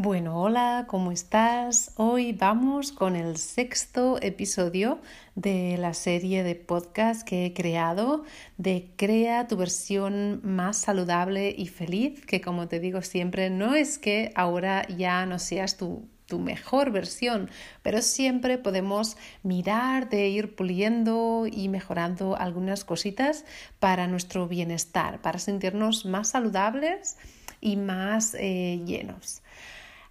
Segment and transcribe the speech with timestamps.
[0.00, 1.90] Bueno, hola, ¿cómo estás?
[1.96, 5.00] Hoy vamos con el sexto episodio
[5.34, 8.22] de la serie de podcast que he creado
[8.58, 13.98] de Crea tu versión más saludable y feliz, que como te digo siempre, no es
[13.98, 17.50] que ahora ya no seas tu tu mejor versión,
[17.82, 23.46] pero siempre podemos mirar de ir puliendo y mejorando algunas cositas
[23.80, 27.16] para nuestro bienestar, para sentirnos más saludables
[27.62, 29.42] y más eh, llenos.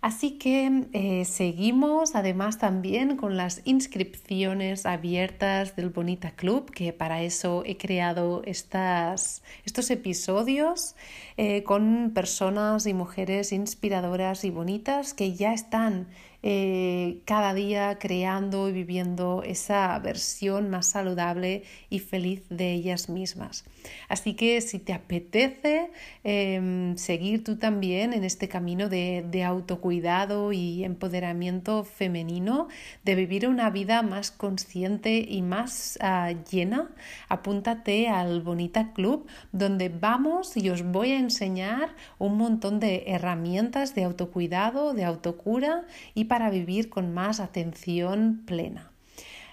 [0.08, 7.24] Así que eh, seguimos además también con las inscripciones abiertas del Bonita Club, que para
[7.24, 10.96] eso he creado estas, estos episodios
[11.36, 16.08] eh, con personas y mujeres inspiradoras y bonitas que ya están
[16.42, 23.66] eh, cada día creando y viviendo esa versión más saludable y feliz de ellas mismas.
[24.08, 25.92] Así que si te apetece
[26.24, 32.68] em, seguir tú también en este camino de, autocuidado y empoderamiento femenino,
[33.04, 36.90] de vivir una vida más consciente y más ah, llena,
[37.30, 43.96] apúntate al Bonita Club donde vamos y os voy a enseñar un montón de herramientas
[43.96, 48.92] de autocuidado, de autocura y para vivir con más atención plena.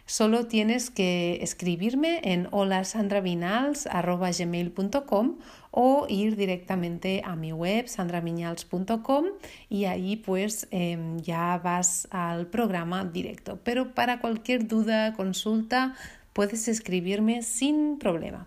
[0.07, 5.39] Solo tienes que escribirme en holasandravinals.com
[5.71, 9.25] o ir directamente a mi web sandramiñals.com
[9.71, 13.59] y ahí pues em, ya vas al programa directo.
[13.65, 15.95] Pero para cualquier duda, consulta,
[16.35, 18.47] puedes escribirme sin problema.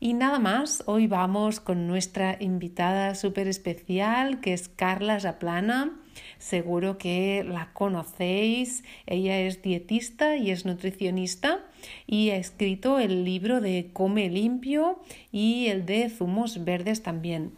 [0.00, 6.01] Y nada más, hoy vamos con nuestra invitada súper especial que es Carla Zaplana.
[6.38, 8.84] Seguro que la conocéis.
[9.06, 11.60] Ella es dietista y es nutricionista
[12.06, 17.52] y ha escrito el libro de Come limpio y el de zumos verdes también.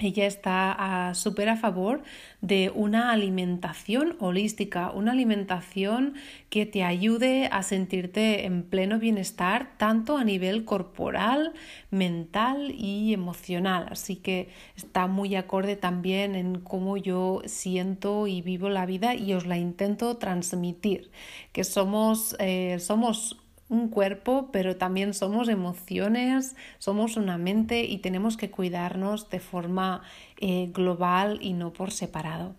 [0.00, 2.02] Ella está súper a favor
[2.40, 6.14] de una alimentación holística, una alimentación
[6.48, 11.52] que te ayude a sentirte en pleno bienestar, tanto a nivel corporal,
[11.90, 13.88] mental y emocional.
[13.90, 19.34] Así que está muy acorde también en cómo yo siento y vivo la vida y
[19.34, 21.10] os la intento transmitir,
[21.52, 23.36] que somos, eh, somos
[23.70, 30.02] un cuerpo, pero también somos emociones, somos una mente y tenemos que cuidarnos de forma
[30.38, 32.54] eh, global y no por separado.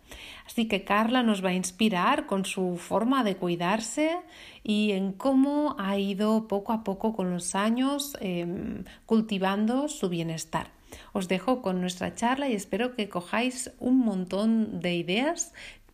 [0.48, 4.18] Así que Carla nos va a inspirar con su forma de cuidarse
[4.64, 10.72] y en cómo ha ido poco a poco con los años em, cultivando su bienestar.
[11.14, 15.54] Os dejo con nuestra charla y espero que cojáis un montón de ideas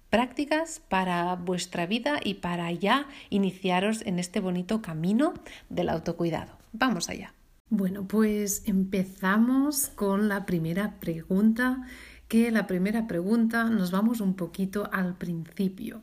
[0.09, 5.33] prácticas para vuestra vida y para ya iniciaros en este bonito camino
[5.69, 6.57] del autocuidado.
[6.73, 7.33] Vamos allá.
[7.69, 11.85] Bueno, pues empezamos con la primera pregunta,
[12.27, 16.01] que la primera pregunta nos vamos un poquito al principio.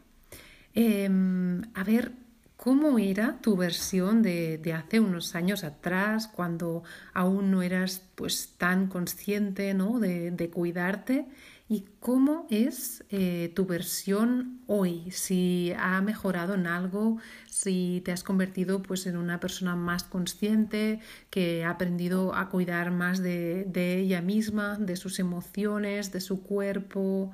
[0.74, 2.12] Em, a ver,
[2.56, 6.82] ¿cómo era tu versión de, hace unos años atrás, cuando
[7.14, 9.98] aún no eras pues tan consciente ¿no?
[10.00, 11.26] de cuidarte?
[11.74, 17.18] Y cómo es eh, tu versión hoy, si ha mejorado en algo,
[17.50, 22.92] si te has convertido pues, en una persona más consciente, que ha aprendido a cuidar
[22.92, 27.32] más de, ella misma, de sus emociones, de su cuerpo.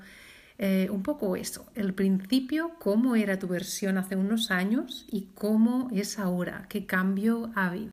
[0.57, 5.91] Eh, un poco eso, el principio, cómo era tu versión hace unos años y cómo
[5.93, 7.93] es ahora, qué cambio ha habido.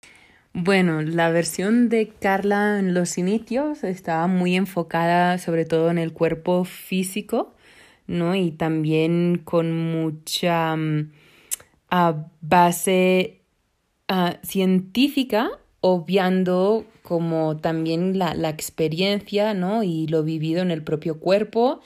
[0.60, 6.14] Bueno, la versión de Carla en los inicios estaba muy enfocada sobre todo en el
[6.14, 7.54] cuerpo físico,
[8.08, 8.34] ¿no?
[8.34, 11.12] Y también con mucha mm,
[12.42, 13.42] base
[14.08, 19.84] ah, científica, obviando como también la, la experiencia, ¿no?
[19.84, 21.82] Y lo vivido en el propio cuerpo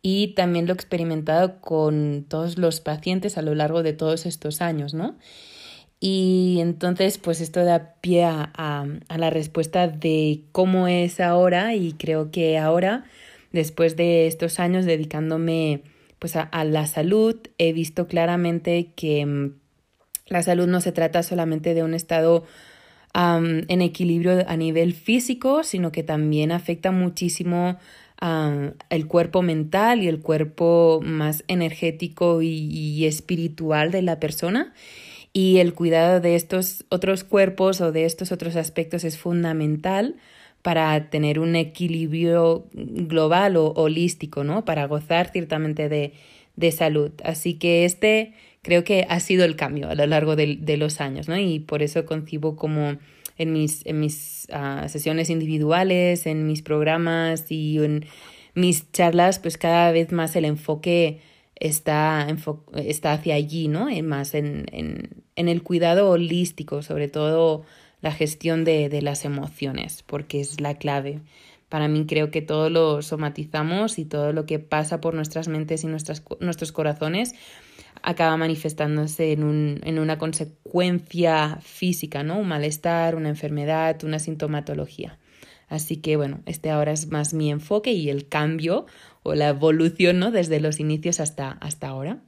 [0.00, 4.94] y también lo experimentado con todos los pacientes a lo largo de todos estos años,
[4.94, 5.14] ¿no?
[6.06, 12.30] Y entonces, pues esto da pie a, la respuesta de cómo es ahora y creo
[12.30, 13.06] que ahora,
[13.52, 15.80] después de estos años dedicándome
[16.18, 19.54] pues a, la salud, he visto claramente que mm,
[20.26, 22.44] la salud no se trata solamente de un estado
[23.14, 27.78] en equilibrio a nivel físico, sino que también afecta muchísimo
[28.90, 34.74] el cuerpo mental y el cuerpo más energético y espiritual de la persona
[35.34, 40.16] y el cuidado de estos otros cuerpos o de estos otros aspectos es fundamental
[40.62, 44.64] para tener un equilibrio global o holístico, ¿no?
[44.64, 46.14] Para gozar ciertamente de,
[46.56, 47.10] de salud.
[47.22, 48.32] Así que este
[48.62, 51.36] creo que ha sido el cambio a lo largo de, los años, ¿no?
[51.36, 52.96] Y por eso concibo como
[53.36, 58.06] en mis, en mis ah, sesiones individuales, en mis programas y en
[58.54, 61.20] mis charlas, pues cada vez más el enfoque
[61.56, 62.26] está,
[62.74, 63.88] está hacia allí, ¿no?
[64.02, 67.64] Más en, en, el cuidado holístico, sobre todo
[68.00, 71.20] la gestión de, de las emociones, porque es la clave.
[71.68, 75.82] Para mí creo que todo lo somatizamos y todo lo que pasa por nuestras mentes
[75.84, 77.34] y nuestras, nuestros corazones
[78.02, 82.38] acaba manifestándose en, un, en una consecuencia física, ¿no?
[82.38, 85.18] Un malestar, una enfermedad, una sintomatología.
[85.68, 88.86] Así que bueno, este ahora es más mi enfoque y el cambio
[89.24, 90.30] o la evolución, ¿no?
[90.30, 92.22] Desde los inicios hasta, hasta ahora.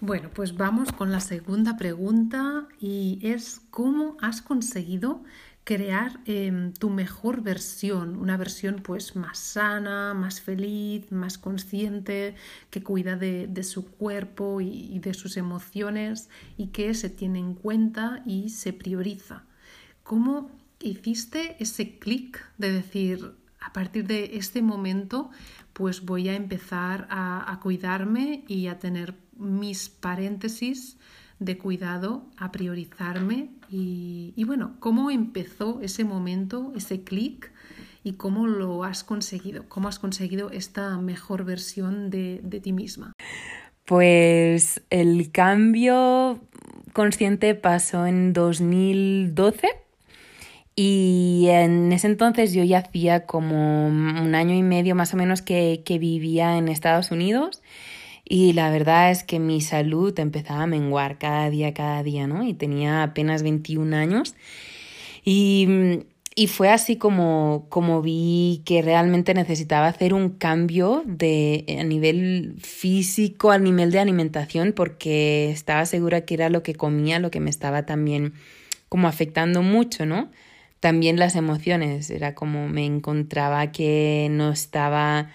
[0.00, 5.22] Bueno, pues vamos con la segunda pregunta y es ¿cómo has conseguido
[5.64, 12.34] crear em, tu mejor versión, una versión pues más sana, más feliz, más consciente,
[12.70, 16.28] que cuida de, su cuerpo y, de sus emociones
[16.58, 19.44] y que se tiene en cuenta y se prioriza.
[20.02, 20.50] ¿Cómo
[20.80, 23.32] hiciste ese clic de decir,
[23.64, 25.30] a partir de este momento,
[25.72, 30.98] pues voy a empezar a, cuidarme y a tener mis paréntesis
[31.38, 37.52] de cuidado, a priorizarme y, bueno, ¿cómo empezó ese momento, ese clic
[38.04, 39.68] y cómo lo has conseguido?
[39.68, 43.12] ¿Cómo has conseguido esta mejor versión de, de ti misma?
[43.84, 46.40] Pues el cambio
[46.92, 49.83] consciente pasó en 2012
[50.76, 55.42] y en ese entonces yo ya hacía como un año y medio más o menos
[55.42, 57.62] que, que vivía en Estados Unidos
[58.24, 62.44] y la verdad es que mi salud empezaba a menguar cada día, cada día, ¿no?
[62.44, 64.34] Y tenía apenas 21 años.
[65.24, 65.68] Y,
[66.34, 72.54] y fue así como, como vi que realmente necesitaba hacer un cambio de, a nivel
[72.60, 77.40] físico, a nivel de alimentación, porque estaba segura que era lo que comía, lo que
[77.40, 78.32] me estaba también
[78.88, 80.30] como afectando mucho, ¿no?
[80.84, 85.30] También las emociones, era como me encontraba que no estaba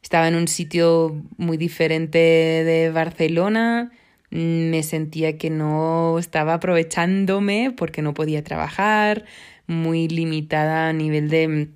[0.00, 3.90] estaba en un sitio muy diferente de Barcelona,
[4.30, 9.24] me sentía que no estaba aprovechándome porque no podía trabajar,
[9.66, 11.70] muy limitada a nivel de,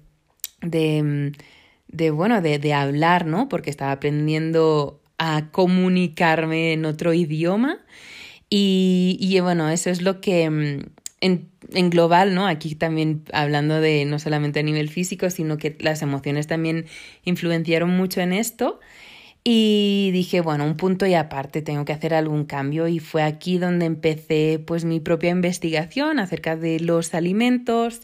[0.63, 1.33] de,
[1.89, 3.49] de bueno, de, de hablar, ¿no?
[3.49, 7.79] Porque estaba aprendiendo a comunicarme en otro idioma.
[8.49, 10.87] Y, y bueno, eso es lo que
[11.21, 12.47] en en global, ¿no?
[12.47, 16.87] Aquí también hablando de no solamente a nivel físico, sino que las emociones también
[17.25, 18.81] influenciaron mucho en esto.
[19.45, 23.59] Y dije, bueno, un punto y aparte, tengo que hacer algún cambio y fue aquí
[23.59, 28.01] donde empecé pues mi propia investigación acerca de los alimentos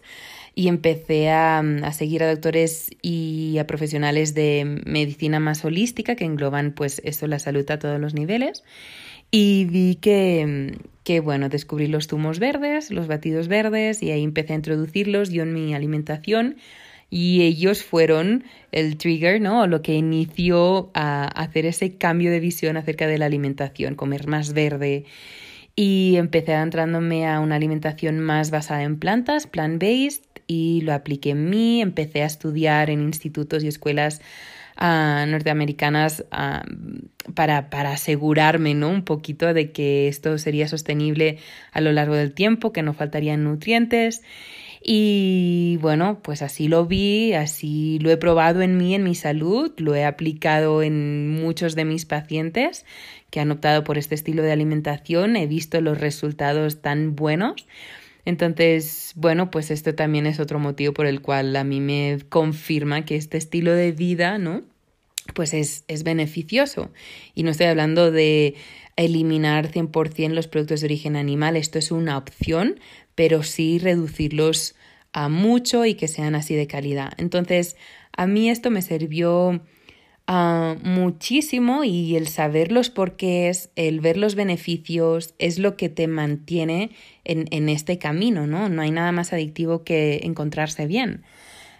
[0.55, 6.25] y empecé a, a seguir a doctores y a profesionales de medicina más holística que
[6.25, 8.63] engloban pues eso, la salud a todos los niveles.
[9.35, 14.53] Y vi que, que, bueno, descubrí los zumos verdes, los batidos verdes, y ahí empecé
[14.53, 16.57] a introducirlos yo en mi alimentación.
[17.09, 19.67] Y ellos fueron el trigger, ¿no?
[19.67, 24.53] Lo que inició a hacer ese cambio de visión acerca de la alimentación, comer más
[24.53, 25.07] verde.
[25.75, 31.49] Y empecé adentrándome a una alimentación más basada en plantas, plant-based, y lo apliqué en
[31.49, 31.81] mí.
[31.81, 34.21] Empecé a estudiar en institutos y escuelas
[34.83, 36.25] norteamericanas
[37.35, 38.89] para, para asegurarme ¿no?
[38.91, 41.39] un poquito de que esto sería sostenible
[41.73, 44.23] a lo largo del tiempo, que no faltarían nutrientes.
[44.85, 49.73] Y bueno, pues así lo vi, así lo he probado en mí, en mi salud,
[49.77, 52.85] lo he aplicado en muchos de mis pacientes
[53.31, 57.67] que han optado por este estilo de alimentación, he visto los resultados tan buenos.
[58.25, 63.05] Entonces, bueno, pues esto también es otro motivo por el cual a mí me confirma
[63.05, 64.63] que este estilo de vida, ¿no?
[65.35, 66.91] Pues es, es beneficioso.
[67.35, 68.55] Y no estoy hablando de
[68.97, 72.79] eliminar 100% los productos de origen animal, esto es una opción,
[73.15, 74.75] pero sí reducirlos
[75.13, 77.13] a mucho y que sean así de calidad.
[77.17, 77.77] Entonces,
[78.17, 79.63] a mí esto me sirvió
[80.29, 86.07] Ah, muchísimo y el saber los porqués, el ver los beneficios, es lo que te
[86.07, 86.91] mantiene
[87.25, 88.69] en, en este camino, ¿no?
[88.69, 91.25] No hay nada más adictivo que encontrarse bien.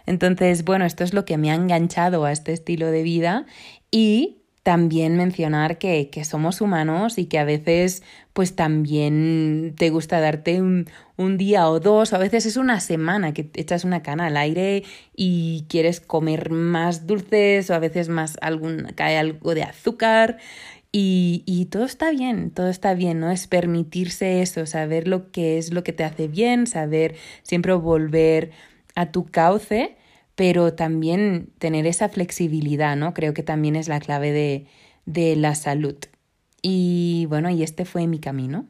[0.05, 3.45] Entonces, bueno, esto es lo que me ha enganchado a este estilo de vida
[3.91, 10.21] y también mencionar que, que, somos humanos y que a veces pues también te gusta
[10.21, 14.01] darte un, un, día o dos, o a veces es una semana que echas una
[14.01, 14.83] cana al aire
[15.15, 20.37] y quieres comer más dulces o a veces más algún, cae algo de azúcar
[20.93, 23.31] y, y todo está bien, todo está bien, ¿no?
[23.31, 28.51] Es permitirse eso, saber lo que es lo que te hace bien, saber siempre volver
[28.95, 29.97] a tu cauce
[30.35, 33.13] pero también tener esa flexibilidad, ¿no?
[33.13, 34.67] Creo que también es la clave de,
[35.05, 35.95] de la salud.
[36.61, 38.65] Y bueno, y este fue mi camino.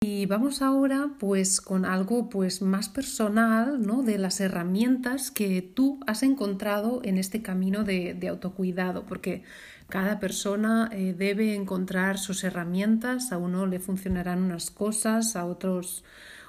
[0.00, 4.02] Y vamos ahora pues con algo pues más personal, ¿no?
[4.02, 9.42] De las herramientas que tú has encontrado en este camino de, de autocuidado, porque
[9.88, 16.04] cada persona eh, debe encontrar sus herramientas, a uno le funcionarán unas cosas, a otros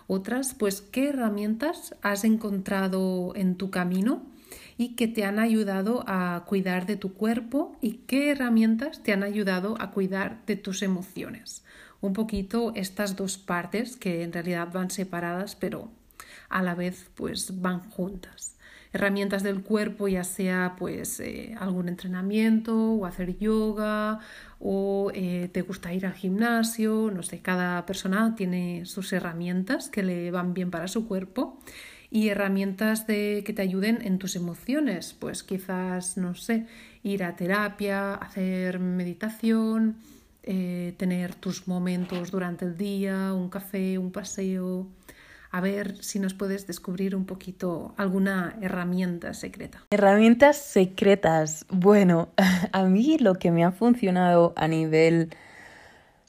[0.09, 0.53] otras.
[0.53, 4.23] Pues, ¿qué herramientas has encontrado en tu camino
[4.77, 9.23] y que te han ayudado a cuidar de tu cuerpo y qué herramientas te han
[9.23, 11.63] ayudado a cuidar de tus emociones?
[12.01, 15.91] Un poquito estas dos partes que en realidad van separadas, pero
[16.49, 18.48] a la vez pues van juntas
[18.91, 24.19] herramientas del cuerpo, ya sea pues eh, algún entrenamiento o hacer yoga
[24.59, 30.03] o eh, te gusta ir al gimnasio, no sé, cada persona tiene sus herramientas que
[30.03, 31.59] le van bien para su cuerpo
[32.11, 36.65] y herramientas de, que te ayuden en tus emociones, pues quizás, no sé,
[37.03, 39.97] ir a terapia, hacer meditación,
[40.43, 44.87] eh, tener tus momentos durante el día, un café, un paseo,
[45.51, 49.83] a ver si nos puedes descubrir un poquito alguna herramienta secreta.
[49.89, 51.65] Herramientas secretas.
[51.69, 52.29] Bueno,
[52.71, 55.29] a mí lo que me ha funcionado a nivel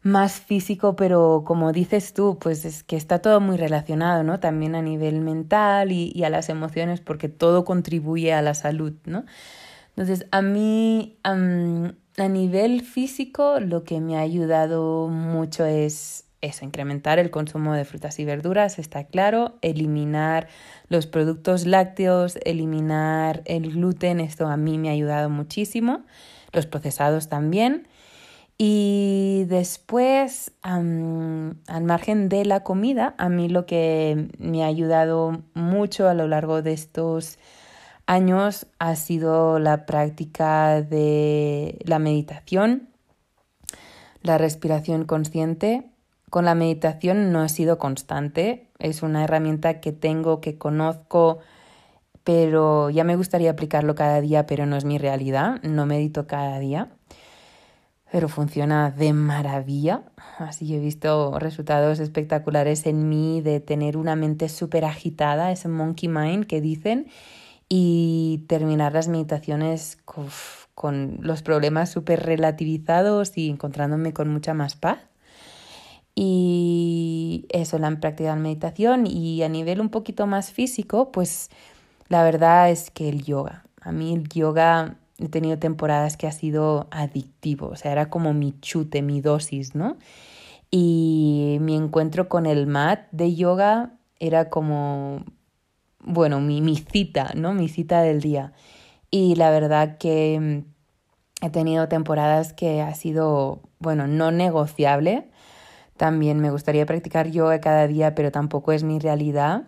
[0.02, 4.40] más físico, pero como dices tú, pues es que está todo muy relacionado, ¿no?
[4.40, 9.26] También a nivel mental y, a las emociones, porque todo contribuye a la salud, ¿no?
[9.90, 11.34] Entonces, a mí, a
[12.28, 18.18] nivel físico, lo que me ha ayudado mucho es eso, incrementar el consumo de frutas
[18.18, 20.49] y verduras, está claro, eliminar
[20.88, 26.04] los productos lácteos, eliminar el gluten, esto a mí me ha ayudado muchísimo,
[26.52, 27.88] los procesados también.
[28.56, 36.09] Y después, al margen de la comida, a mí lo que me ha ayudado mucho
[36.09, 37.38] a lo largo de estos
[38.06, 42.88] años ha sido la práctica de la meditación,
[44.23, 45.89] la respiración consciente,
[46.30, 51.40] con la meditación no he sido constante, es una herramienta que tengo, que conozco,
[52.25, 56.58] pero ya me gustaría aplicarlo cada día, pero no es mi realidad, no medito cada
[56.60, 56.88] día,
[58.12, 60.04] pero funciona de maravilla.
[60.38, 66.08] Así he visto resultados espectaculares en mí de tener una mente súper agitada, ese monkey
[66.08, 67.08] mind que dicen,
[67.68, 70.28] y terminar las meditaciones con,
[70.75, 75.10] con los problemas súper relativizados y encontrándome con mucha más paz.
[76.22, 81.48] Y eso, la práctica de meditación y a nivel un poquito más físico, pues
[82.10, 83.64] la verdad es que el yoga.
[83.80, 88.34] A mí el yoga he tenido temporadas que ha sido adictivo, o sea, era como
[88.34, 89.96] mi chute, mi dosis, ¿no?
[90.70, 95.24] Y mi encuentro con el mat de yoga era como,
[96.00, 97.54] bueno, mi, mi cita, ¿no?
[97.54, 98.52] Mi cita del día.
[99.10, 100.64] Y la verdad que
[101.40, 105.29] he tenido temporadas que ha sido, bueno, no negociable
[106.00, 109.64] también me gustaría practicar yoga cada día, pero tampoco es mi realidad.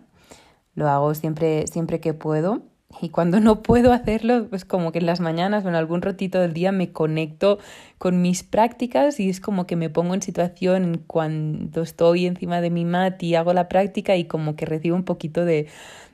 [0.73, 2.63] Lo hago siempre, siempre que puedo.
[3.03, 6.39] Y cuando no puedo hacerlo, pues como que en las mañanas o en algún ratito
[6.39, 7.59] del día me conecto
[7.99, 12.71] con mis prácticas y es como que me pongo en situación cuando estoy encima de
[12.71, 15.67] mi mat y hago la práctica y como que recibo un poquito de,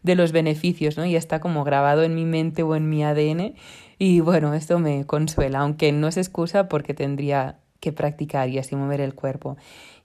[0.04, 1.06] de los beneficios, ¿no?
[1.06, 3.54] Y está como grabado en mi mente o en mi ADN.
[3.98, 8.76] Y bueno, esto me consuela, aunque no es excusa porque tendría que practicar y así
[8.76, 9.56] mover el cuerpo.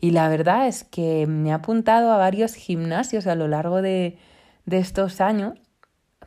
[0.01, 4.19] Y la verdad es que me he apuntado a varios gimnasios a lo largo de,
[4.67, 5.55] de estos años,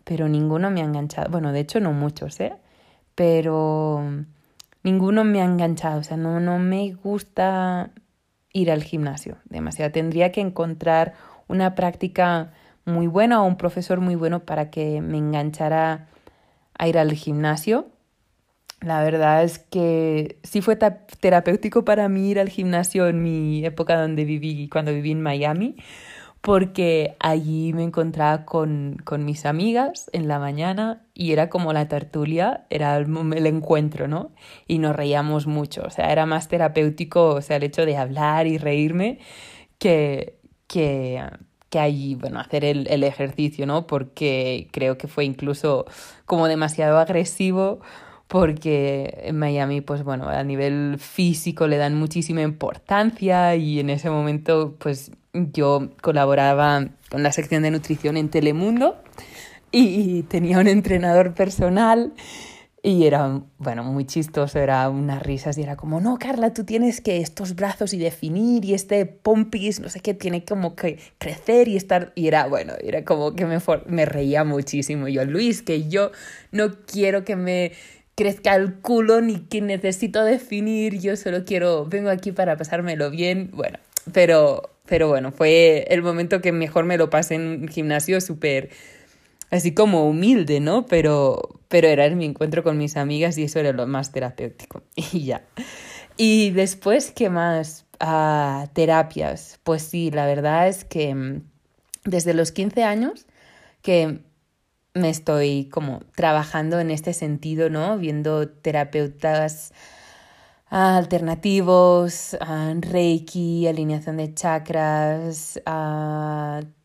[0.03, 1.29] pero ninguno me ha enganchado.
[1.29, 2.53] Bueno, de hecho no muchos, ¿eh?
[3.15, 4.03] Pero
[4.83, 5.99] ninguno me ha enganchado.
[5.99, 7.91] O sea, no, no me gusta
[8.53, 9.91] ir al gimnasio demasiado.
[9.91, 11.13] Tendría que encontrar
[11.47, 12.51] una práctica
[12.85, 16.07] muy buena o un profesor muy bueno para que me enganchara
[16.77, 17.89] a ir al gimnasio
[18.81, 23.99] la verdad es que sí fue terapéutico para mí ir al gimnasio en mi época
[23.99, 25.75] donde viví, cuando viví en Miami,
[26.41, 31.87] porque allí me encontraba con, con mis amigas en la mañana y era como la
[31.87, 34.31] tertulia, era el, encuentro, ¿no?
[34.67, 38.47] Y nos reíamos mucho, o sea, era más terapéutico, o sea, el hecho de hablar
[38.47, 39.19] y reírme
[39.79, 41.23] que, que,
[41.69, 43.87] que allí, bueno, hacer el, el ejercicio, ¿no?
[43.87, 45.85] Porque creo que fue incluso
[46.25, 47.81] como demasiado agresivo
[48.27, 54.09] porque en Miami, pues bueno, a nivel físico le dan muchísima importancia y en ese
[54.09, 59.01] momento, pues yo colaboraba con la sección de nutrición en Telemundo
[59.71, 62.13] y tenía un entrenador personal
[62.83, 67.01] y era, bueno, muy chistoso, era unas risas y era como, no, Carla, tú tienes
[67.01, 71.67] que estos brazos y definir y este pompis, no sé qué, tiene como que crecer
[71.67, 73.57] y estar, y era, bueno, era como que me,
[73.87, 75.07] me reía muchísimo.
[75.07, 76.11] Yo, Luis, que yo
[76.51, 77.73] no quiero que me
[78.17, 83.51] crezca el culo ni que necesito definir, yo solo quiero, vengo aquí para pasármelo bien,
[83.53, 83.79] bueno,
[84.11, 88.69] pero pero bueno, fue el momento que mejor me lo pasé en un gimnasio súper
[89.51, 90.85] así como humilde, ¿no?
[90.85, 94.81] Pero, pero era mi encuentro con mis amigas y eso era lo más terapéutico.
[94.95, 95.43] Y ya.
[96.15, 97.85] Y después, ¿qué más?
[97.99, 99.59] Ah, terapias.
[99.63, 101.41] Pues sí, la verdad es que mm,
[102.05, 103.25] desde los 15 años
[103.81, 104.19] que
[104.97, 107.97] me estoy como trabajando en este sentido, ¿no?
[107.97, 109.73] Viendo terapeutas
[110.69, 112.37] alternativos,
[112.81, 115.61] reiki, alineación de chakras,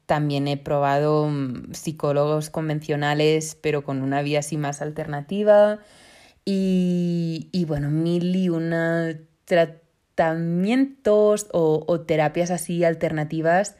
[0.06, 5.78] también he probado mm, psicólogos convencionales, pero con una vía así más alternativa.
[6.44, 13.76] Y, y bueno, mil y una tratamientos o, o, terapias así alternativas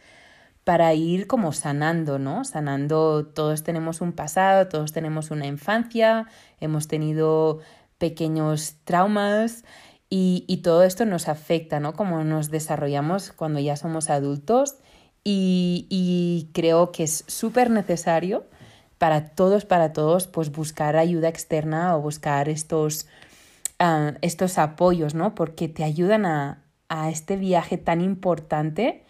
[0.65, 2.45] para ir como sanando, ¿no?
[2.45, 6.27] Sanando, todos tenemos un pasado, todos tenemos una infancia,
[6.61, 7.61] hemos tenido
[7.99, 9.65] pequeños traumas
[10.09, 11.95] y, y todo esto nos afecta, ¿no?
[11.95, 14.77] Como nos desarrollamos cuando ya somos adultos
[15.25, 18.45] y, creo que es súper necesario
[18.99, 23.07] para todos, para todos, pues buscar ayuda externa o buscar estos,
[23.79, 25.35] ah, estos apoyos, ¿no?
[25.35, 29.05] Porque te ayudan a, a este viaje tan importante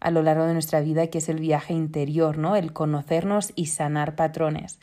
[0.00, 2.56] a lo largo de nuestra vida que es el viaje interior, ¿no?
[2.56, 4.78] El conocernos y sanar patrones.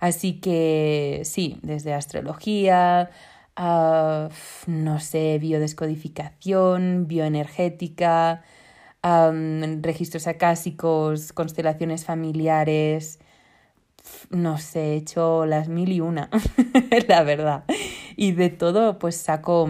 [0.00, 3.10] Así que sí, desde astrología,
[3.56, 8.42] no sé, biodescodificación, bioenergética,
[9.02, 13.20] registros acásicos, constelaciones familiares.
[14.30, 16.30] No sé, he hecho las mil y una,
[17.08, 17.64] la verdad.
[18.16, 19.68] Y de todo, pues saco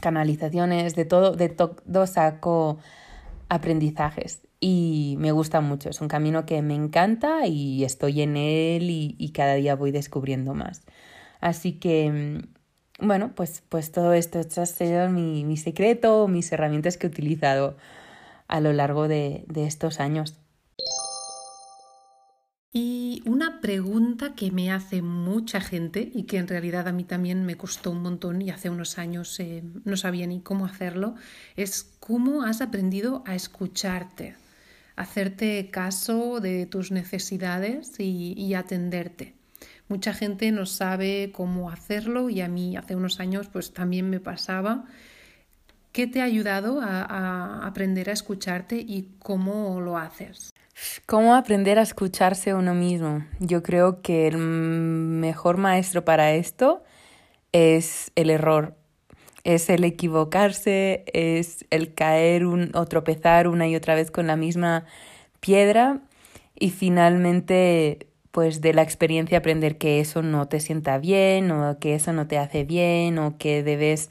[0.00, 2.78] canalizaciones, de todo, de todo saco
[3.48, 4.42] aprendizajes.
[4.60, 9.32] Y me gusta mucho, es un camino que me encanta y estoy en él y,
[9.34, 10.82] cada día voy descubriendo más.
[11.40, 12.42] Así que,
[13.00, 17.10] bueno, pues, pues todo esto, esto ha sido mi, mi secreto, mis herramientas que he
[17.10, 17.76] utilizado
[18.48, 20.36] a lo largo de, estos años.
[22.72, 27.44] Y una pregunta que me hace mucha gente y que en realidad a mí también
[27.46, 31.14] me costó un montón y hace unos años eh, no sabía ni cómo hacerlo,
[31.56, 34.36] es cómo has aprendido a escucharte,
[34.94, 39.34] hacerte caso de tus necesidades y, y atenderte.
[39.88, 44.20] Mucha gente no sabe cómo hacerlo y a mí hace unos años pues también me
[44.20, 44.84] pasaba
[45.96, 50.52] ¿Qué te ha ayudado a, aprender a escucharte y cómo lo haces?
[51.06, 53.24] ¿Cómo aprender a escucharse uno mismo?
[53.38, 56.82] Yo creo que el mejor maestro para esto
[57.52, 58.74] es el error,
[59.44, 64.84] es el equivocarse, es el caer o tropezar una y otra vez con la misma
[65.40, 66.00] piedra
[66.54, 71.94] y finalmente pues de la experiencia aprender que eso no te sienta bien o que
[71.94, 74.10] eso no te hace bien o que debes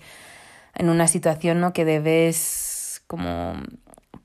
[0.73, 1.73] en una situación ¿no?
[1.73, 3.54] que debes como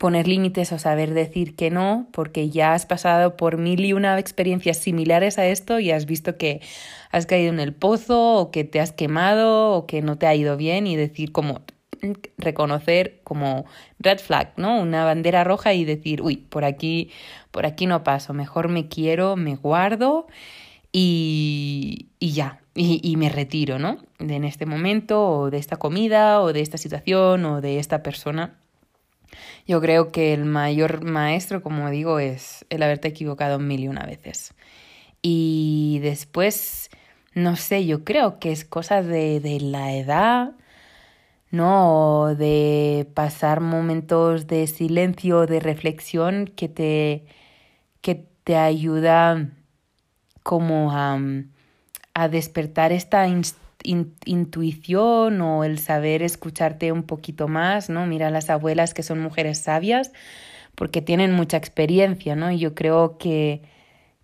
[0.00, 4.18] poner límites o saber decir que no, porque ya has pasado por mil y una
[4.18, 6.62] experiencias similares a esto y has visto que
[7.10, 10.34] has caído en el pozo o que te has quemado o que no te ha
[10.34, 11.60] ido bien y decir como
[12.38, 13.66] reconocer como
[13.98, 14.80] red flag, ¿no?
[14.80, 17.10] Una bandera roja y decir, uy, por aquí,
[17.50, 20.28] por aquí no paso, mejor me quiero, me guardo
[20.92, 23.98] y, y ya, y, y, me retiro, ¿no?
[24.18, 28.02] De en este momento, o de esta comida, o de esta situación, o de esta
[28.02, 28.59] persona.
[29.66, 34.04] Yo creo que el mayor maestro, como digo, es el haberte equivocado mil y una
[34.04, 34.54] veces.
[35.22, 36.90] Y después,
[37.34, 40.52] no sé, yo creo que es cosa de, de la edad,
[41.50, 42.34] ¿no?
[42.36, 47.24] de pasar momentos de silencio, de reflexión que te,
[48.00, 49.50] que te ayuda
[50.42, 51.18] como a
[52.14, 53.28] a despertar esta
[53.82, 58.06] intuición o el saber escucharte un poquito más, ¿no?
[58.06, 60.12] Mira a las abuelas que son mujeres sabias
[60.74, 62.50] porque tienen mucha experiencia, ¿no?
[62.50, 63.62] Y yo creo que,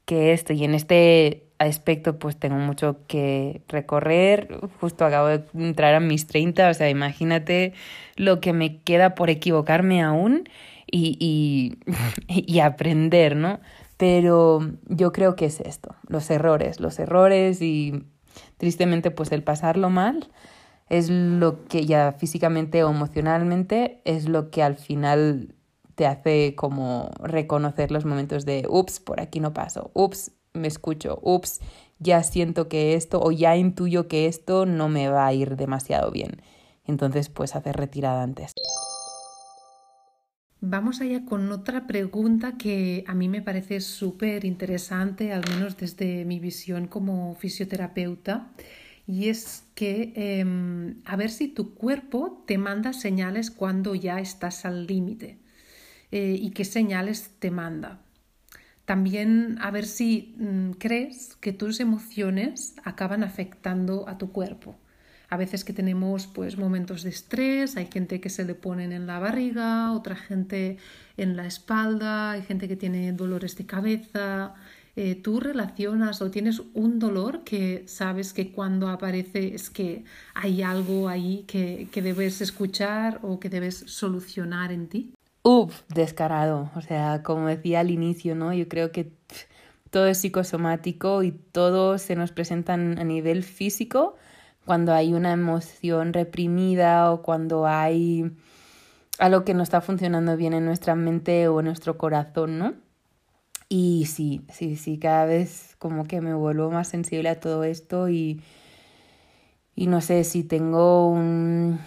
[0.04, 4.48] que esto, y en este aspecto pues tengo mucho que recorrer,
[4.80, 7.72] justo acabo de entrar a mis 30, o sea, imagínate
[8.16, 10.48] lo que me queda por equivocarme aún
[10.90, 11.78] y, y,
[12.28, 13.60] y aprender, ¿no?
[13.96, 18.04] Pero yo creo que es esto, los errores, los errores y
[18.56, 20.28] tristemente pues el pasarlo mal
[20.88, 25.54] es lo que ya físicamente o emocionalmente es lo que al final
[25.94, 31.18] te hace como reconocer los momentos de, ups, por aquí no paso, ups, me escucho,
[31.22, 31.60] ups,
[31.98, 36.10] ya siento que esto o ya intuyo que esto no me va a ir demasiado
[36.10, 36.42] bien.
[36.84, 38.52] Entonces pues hacer retirada antes.
[40.68, 46.24] Vamos allá con otra pregunta que a mí me parece súper interesante, al menos desde
[46.24, 48.50] mi visión como fisioterapeuta,
[49.06, 54.64] y es que em, a ver si tu cuerpo te manda señales cuando ya estás
[54.64, 55.38] al límite.
[56.12, 58.00] eh, y qué señales te manda.
[58.86, 64.76] También a ver si mm, crees que tus emociones acaban afectando a tu cuerpo.
[65.28, 69.06] A veces que tenemos pues momentos de estrés, hay gente que se le ponen en
[69.06, 70.78] la barriga, otra gente
[71.16, 74.54] en la espalda, hay gente que tiene dolores de cabeza.
[74.94, 80.62] Eh, tú relacionas o tienes un dolor que sabes que cuando aparece es que hay
[80.62, 85.12] algo ahí que, que debes escuchar o que debes solucionar en ti.
[85.42, 86.70] Uf, descarado.
[86.76, 88.54] O sea, como decía al inicio, ¿no?
[88.54, 89.12] Yo creo que
[89.90, 94.16] todo es psicosomático y todo se nos presenta a nivel físico
[94.66, 98.30] cuando hay una emoción reprimida o cuando hay
[99.18, 102.74] algo que no está funcionando bien en nuestra mente o en nuestro corazón, ¿no?
[103.68, 108.08] Y sí, sí, sí, cada vez como que me vuelvo más sensible a todo esto
[108.08, 108.42] y,
[109.74, 111.80] y no sé si tengo un,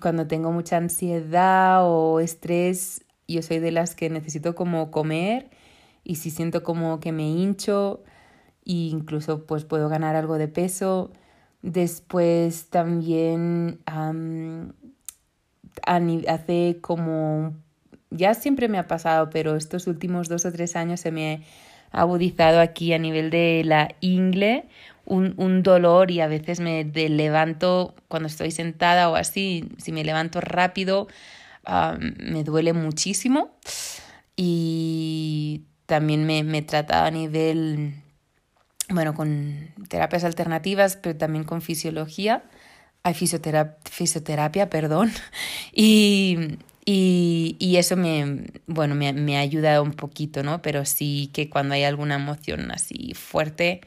[0.00, 5.50] cuando tengo mucha ansiedad o estrés, yo soy de las que necesito como comer
[6.02, 8.02] y si siento como que me hincho
[8.72, 11.10] e incluso pues puedo ganar algo de peso.
[11.62, 13.80] Después también
[16.26, 17.54] hace como,
[18.10, 21.44] ya siempre me ha pasado, pero estos últimos dos o tres años se me
[21.92, 24.68] ha agudizado aquí a nivel de la ingle
[25.04, 30.04] un, un dolor y a veces me levanto cuando estoy sentada o así, si me
[30.04, 31.08] levanto rápido,
[32.18, 33.50] me duele muchísimo.
[34.36, 37.94] Y también me, me trata a nivel,
[38.90, 42.42] bueno, con terapias alternativas, pero también con fisiología.
[43.02, 45.10] Hay fisioterapia, fisioterapia perdón.
[45.72, 50.62] Y, y, y, eso me, bueno, me, me, ha ayudado un poquito, ¿no?
[50.62, 53.82] Pero sí que cuando hay alguna emoción así fuerte,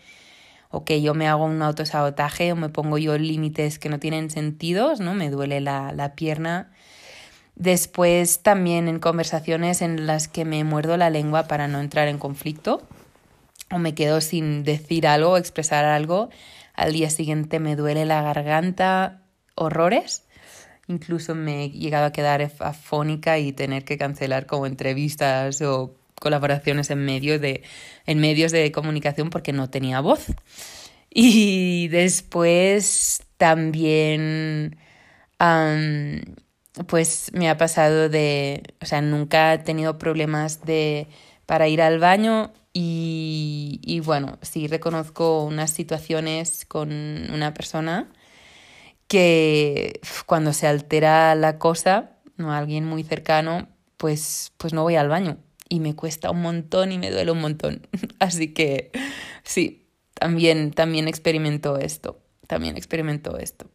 [0.69, 4.29] o que yo me hago un autosabotaje o me pongo yo límites que no tienen
[4.29, 5.13] sentido, ¿no?
[5.13, 6.71] Me duele la, la pierna.
[7.55, 12.17] Después también en conversaciones en las que me muerdo la lengua para no entrar en
[12.17, 12.87] conflicto
[13.73, 16.29] o me quedo sin decir algo, expresar algo,
[16.73, 19.23] al día siguiente me duele la garganta,
[19.55, 20.25] horrores.
[20.87, 26.89] Incluso me he llegado a quedar afónica y tener que cancelar como entrevistas o colaboraciones
[26.91, 27.63] en, de,
[28.05, 30.27] en medios de comunicación porque no tenía voz.
[31.09, 34.77] Y después también,
[36.87, 41.07] pues me ha pasado de, o sea, nunca he tenido problemas de,
[41.45, 48.11] para ir al baño y, y bueno, sí reconozco unas situaciones con una persona
[49.07, 52.51] que cuando se altera la cosa, ¿no?
[52.51, 55.37] alguien muy cercano, pues, pues no voy al baño
[55.69, 57.87] y me cuesta un montón y me duele un montón.
[58.19, 58.91] Así que
[59.43, 63.69] sí, también, también experimento esto, también experimento esto.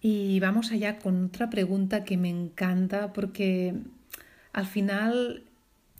[0.00, 3.74] Y vamos allá con otra pregunta que me encanta porque
[4.52, 5.47] al final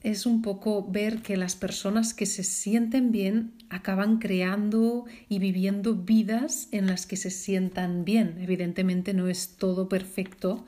[0.02, 5.94] es un poco ver que las personas que se sienten bien acaban creando y viviendo
[5.96, 8.36] vidas en las que se sientan bien.
[8.40, 10.64] Evidentemente no es todo perfecto,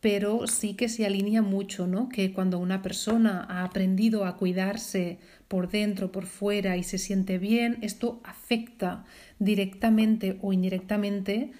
[0.00, 2.08] pero sí que se alinea mucho, ¿no?
[2.08, 7.38] Que cuando una persona ha aprendido a cuidarse por dentro, por fuera y se siente
[7.38, 9.04] bien, esto afecta
[9.38, 11.52] directamente o indirectamente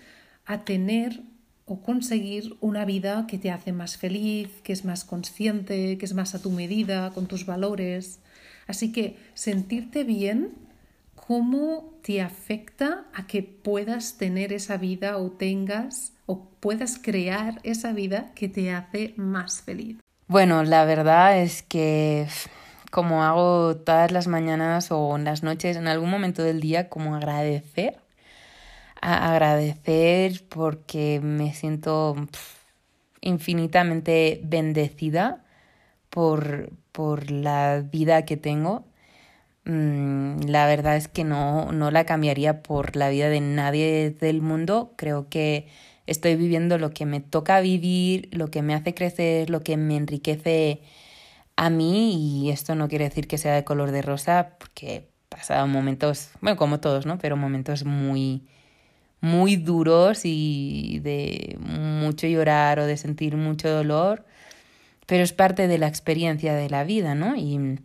[0.47, 1.23] a tener
[1.71, 6.15] o conseguir una vida que te hace más feliz, que es más consciente, que es
[6.15, 8.19] más a tu medida, con tus valores.
[8.67, 10.51] Así que sentirte bien,
[11.15, 17.93] ¿cómo te afecta a que puedas tener esa vida o tengas o puedas crear esa
[17.93, 19.99] vida que te hace más feliz?
[20.27, 22.27] Bueno, la verdad es que
[22.91, 27.15] como hago todas las mañanas o en las noches, en algún momento del día, como
[27.15, 28.01] agradecer,
[29.01, 32.17] agradecer porque me siento
[33.21, 35.45] infinitamente bendecida
[36.11, 38.85] por, por la vida que tengo.
[39.65, 44.43] Mm, la verdad es que no, no la cambiaría por la vida de nadie del
[44.43, 44.95] mundo.
[44.97, 45.69] Creo que
[46.07, 49.97] estoy viviendo lo que me toca vivir, lo que me hace crecer, lo que me
[49.97, 50.83] enriquece
[51.57, 55.09] a mí y esto no quiere decir que sea de color de rosa porque he
[55.29, 57.19] pasado momentos, bueno, como todos, ¿no?
[57.19, 58.49] Pero momentos muy
[59.21, 64.25] muy duros y de mucho llorar o de sentir mucho dolor,
[65.07, 67.37] pero es parte de la experiencia de la vida, ¿no?
[67.37, 67.79] Y,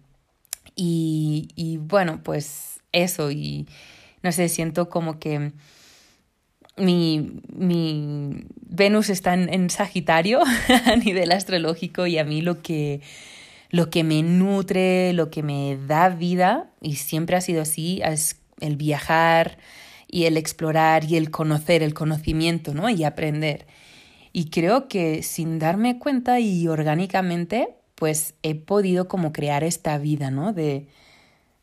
[0.76, 3.68] y, y bueno, pues eso, y
[4.24, 5.52] no sé, siento como que
[6.78, 10.42] mi, mi Venus está en, Sagitario
[10.86, 13.02] a nivel astrológico y a mí lo que,
[13.70, 18.42] lo que me nutre, lo que me da vida, y siempre ha sido así, es
[18.60, 19.58] el viajar
[20.08, 22.90] y el explorar y el conocer, el conocimiento, ¿no?
[22.90, 23.68] Y aprender.
[24.32, 30.32] Y creo que sin darme cuenta y orgánicamente, pues he podido como crear esta vida,
[30.32, 30.54] ¿no?
[30.54, 30.88] De,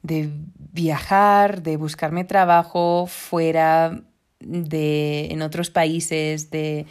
[0.02, 0.30] de
[0.72, 4.02] viajar, de buscarme trabajo fuera
[4.40, 6.86] de en otros países, de,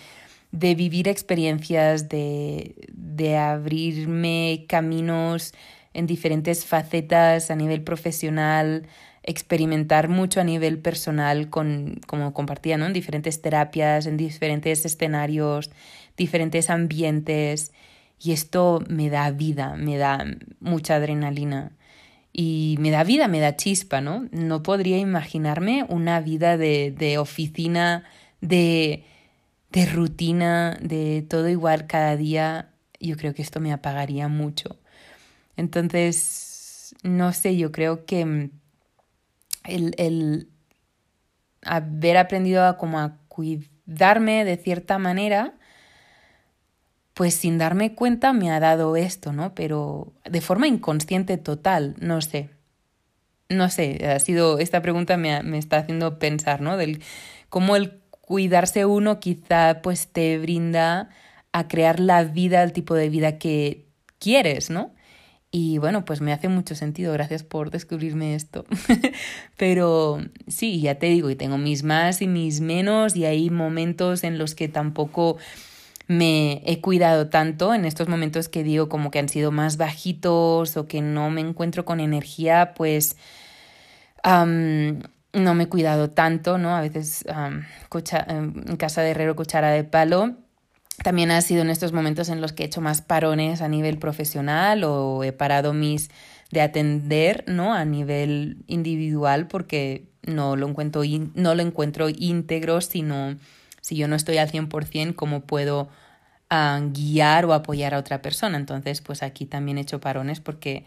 [0.52, 5.54] de vivir experiencias, de, de abrirme caminos
[5.94, 8.88] en diferentes facetas a nivel profesional,
[9.24, 12.86] experimentar mucho a nivel personal con, como compartía, ¿no?
[12.86, 15.72] En diferentes terapias, en diferentes escenarios,
[16.18, 17.72] diferentes ambientes.
[18.20, 20.26] Y esto me da vida, me da
[20.60, 21.72] mucha adrenalina.
[22.34, 24.28] Y me da vida, me da chispa, ¿no?
[24.32, 28.06] No podría imaginarme una vida de, de oficina,
[28.40, 29.04] de,
[29.72, 32.70] de rutina, de todo igual cada día.
[33.00, 34.78] Yo creo que esto me apagaría mucho.
[35.58, 38.50] Entonces, no sé, yo creo que mm,
[39.64, 40.50] el, el
[41.64, 45.54] haber aprendido a como a cuidarme de cierta manera,
[47.14, 49.54] pues sin darme cuenta me ha dado esto, ¿no?
[49.56, 52.50] Pero de forma inconsciente total, no sé.
[53.50, 56.78] No sé, ha sido, esta pregunta me, me está haciendo pensar, ¿no?
[56.78, 57.04] Del
[57.50, 61.10] cómo el cuidarse uno quizá pues te brinda
[61.52, 63.88] a crear la vida, el tipo de vida que
[64.20, 64.94] quieres, ¿no?
[65.54, 68.66] Y bueno, pues me hace mucho sentido, gracias por descubrirme esto.
[69.58, 74.24] Pero sí, ya te digo, y tengo mis más y mis menos, y hay momentos
[74.24, 75.38] en los que tampoco
[76.08, 80.78] me he cuidado tanto, en estos momentos que digo como que han sido más bajitos
[80.78, 83.18] o que no me encuentro con energía, pues
[84.24, 86.76] no me he cuidado tanto, ¿no?
[86.76, 90.36] A veces en casa de herrero cuchara de palo
[91.04, 93.98] también ha sido en estos momentos en los que he hecho más parones a nivel
[93.98, 96.10] profesional o he parado mis
[96.52, 97.74] de atender, ¿no?
[97.74, 101.02] A nivel individual porque no lo encuentro,
[101.36, 103.38] no lo encuentro íntegro, sino
[103.82, 105.90] si yo no estoy al 100%, ¿cómo puedo
[106.50, 108.58] ah, guiar o apoyar a otra persona?
[108.58, 110.86] Entonces, pues aquí también he hecho parones porque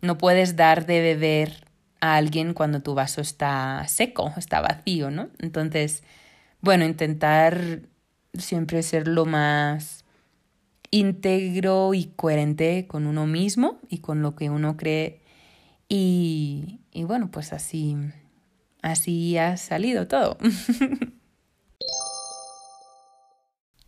[0.00, 1.64] no puedes dar de beber
[2.00, 5.28] a alguien cuando tu vaso está seco, está vacío, ¿no?
[5.38, 6.02] Entonces,
[6.60, 7.82] bueno, intentar
[8.34, 10.04] siempre ser lo más
[10.90, 15.20] íntegro y coherente con uno mismo y con lo que uno cree.
[15.88, 17.96] Y, y bueno, pues así,
[18.82, 20.38] así ha salido todo.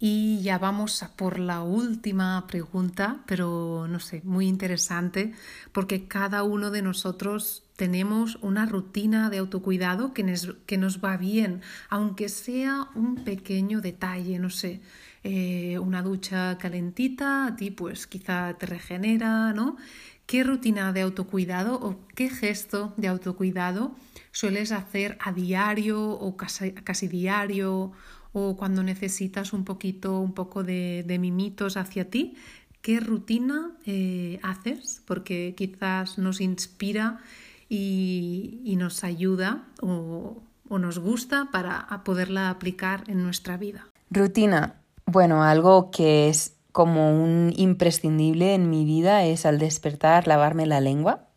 [0.06, 5.32] Y ya vamos a por la última pregunta, pero no sé, muy interesante,
[5.72, 11.16] porque cada uno de nosotros tenemos una rutina de autocuidado que nos, que nos va
[11.16, 14.82] bien, aunque sea un pequeño detalle, no sé,
[15.22, 19.78] eh, una ducha calentita, a ti pues quizá te regenera, ¿no?
[20.26, 23.96] ¿Qué rutina de autocuidado o qué gesto de autocuidado
[24.32, 27.92] sueles hacer a diario o casi, casi diario
[28.34, 32.34] o cuando necesitas un poquito, un poco de, mimitos hacia ti,
[32.82, 35.02] ¿qué rutina eh, haces?
[35.06, 37.20] Porque quizás nos inspira
[37.68, 43.86] y, nos ayuda o, o, nos gusta para poderla aplicar en nuestra vida.
[44.10, 44.74] Rutina.
[45.06, 50.80] Bueno, algo que es como un imprescindible en mi vida es al despertar lavarme la
[50.80, 51.28] lengua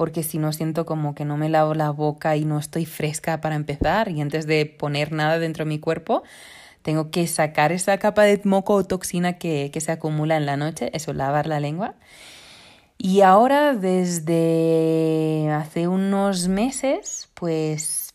[0.00, 3.42] porque si no siento como que no me lavo la boca y no estoy fresca
[3.42, 6.22] para empezar y antes de poner nada dentro de mi cuerpo,
[6.80, 10.88] tengo que sacar esa capa de moco o toxina que, se acumula en la noche,
[10.94, 11.96] eso, lavar la lengua.
[12.96, 18.14] Y ahora, desde hace unos meses, pues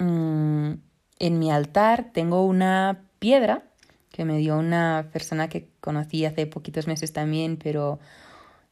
[0.00, 0.72] mm,
[1.18, 3.62] en mi altar tengo una piedra
[4.10, 8.00] que me dio una persona que conocí hace poquitos meses también, pero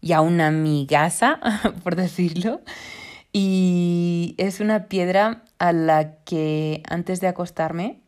[0.00, 1.40] ya una amigaza,
[1.84, 2.60] por decirlo.
[3.32, 8.00] Y es una piedra a la que antes de acostarme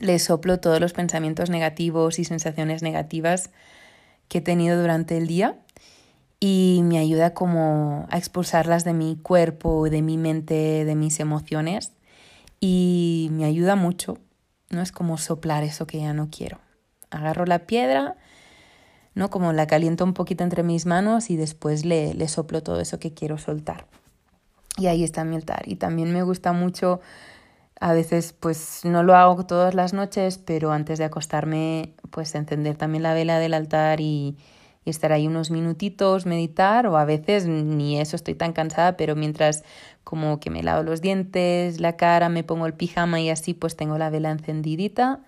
[0.00, 3.50] le soplo todos los pensamientos negativos y sensaciones negativas
[4.28, 5.58] que he tenido durante el día
[6.40, 11.92] y me ayuda como a expulsarlas de mi cuerpo, de mi mente, de mis emociones
[12.58, 14.18] y me ayuda mucho.
[14.70, 16.58] No es como soplar eso que ya no quiero.
[17.10, 18.16] Agarro la piedra
[19.14, 19.30] ¿no?
[19.30, 22.98] Como la caliento un poquito entre mis manos y después le, le soplo todo eso
[22.98, 23.86] que quiero soltar.
[24.78, 25.62] Y ahí está mi altar.
[25.66, 27.00] Y también me gusta mucho,
[27.80, 32.76] a veces pues no lo hago todas las noches, pero antes de acostarme pues encender
[32.76, 34.36] también la vela del altar y,
[34.84, 39.62] estar ahí unos minutitos, meditar, o a veces ni eso estoy tan cansada, pero mientras
[40.02, 43.76] como que me lavo los dientes, la cara, me pongo el pijama y así pues
[43.76, 45.20] tengo la vela encendidita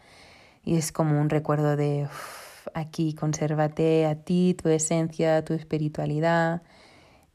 [0.64, 2.08] y es como un recuerdo de
[2.74, 6.62] aquí consérvate a ti, tu esencia, tu espiritualidad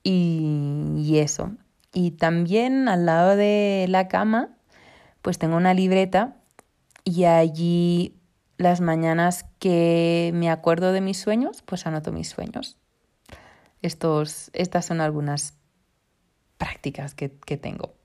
[0.04, 1.52] y, eso.
[1.94, 4.58] Y también al lado de la cama,
[5.22, 6.38] pues tengo una libreta
[7.04, 8.15] y allí
[8.58, 12.78] las mañanas que me acuerdo de mis sueños, pues anoto mis sueños.
[13.82, 15.54] Estos, estas son algunas
[16.58, 17.98] prácticas que, que tengo.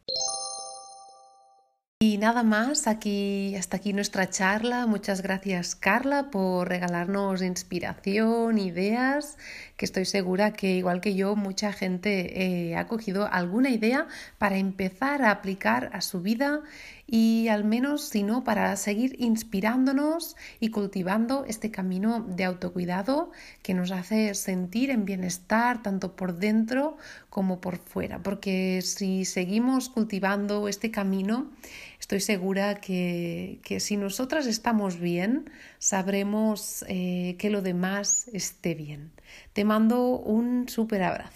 [2.07, 4.87] Y nada más, aquí hasta aquí nuestra charla.
[4.87, 9.39] Muchas gracias Carla por regalarnos inspiración, ideas,
[9.79, 14.59] que estoy segura que igual que yo mucha gente eh, ha cogido alguna idea para
[14.59, 16.61] empezar a aplicar a su vida
[17.07, 23.31] y al menos si no para seguir inspirándonos y cultivando este camino de autocuidado
[23.63, 26.97] que nos hace sentir en bienestar tanto por dentro
[27.31, 28.23] como por fuera.
[28.23, 31.51] Porque si seguimos cultivando este camino
[32.01, 39.11] estoy segura que, que si nosotras estamos bien sabremos eh, que lo demás esté bien.
[39.53, 41.33] Te mando un súper abrazo